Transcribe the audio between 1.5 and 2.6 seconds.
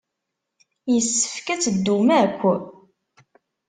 ad teddum akk.